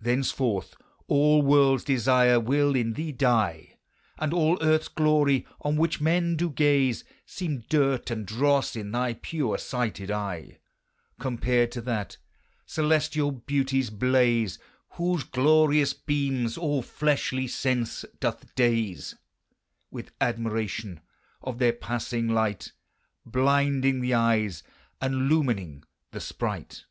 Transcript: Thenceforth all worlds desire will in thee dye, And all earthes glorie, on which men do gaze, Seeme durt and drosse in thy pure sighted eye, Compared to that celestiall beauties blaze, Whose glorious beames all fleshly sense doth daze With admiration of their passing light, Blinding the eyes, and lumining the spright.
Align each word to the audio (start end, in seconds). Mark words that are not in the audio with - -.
Thenceforth 0.00 0.74
all 1.06 1.40
worlds 1.40 1.84
desire 1.84 2.40
will 2.40 2.74
in 2.74 2.94
thee 2.94 3.12
dye, 3.12 3.76
And 4.18 4.34
all 4.34 4.58
earthes 4.60 4.88
glorie, 4.92 5.46
on 5.60 5.76
which 5.76 6.00
men 6.00 6.34
do 6.34 6.50
gaze, 6.50 7.04
Seeme 7.24 7.62
durt 7.68 8.10
and 8.10 8.26
drosse 8.26 8.74
in 8.74 8.90
thy 8.90 9.12
pure 9.14 9.56
sighted 9.58 10.10
eye, 10.10 10.58
Compared 11.20 11.70
to 11.70 11.80
that 11.82 12.16
celestiall 12.66 13.30
beauties 13.46 13.90
blaze, 13.90 14.58
Whose 14.94 15.22
glorious 15.22 15.92
beames 15.94 16.58
all 16.58 16.82
fleshly 16.82 17.46
sense 17.46 18.04
doth 18.18 18.52
daze 18.56 19.14
With 19.88 20.10
admiration 20.20 21.00
of 21.40 21.58
their 21.60 21.72
passing 21.72 22.26
light, 22.26 22.72
Blinding 23.24 24.00
the 24.00 24.14
eyes, 24.14 24.64
and 25.00 25.30
lumining 25.30 25.84
the 26.10 26.18
spright. 26.18 26.86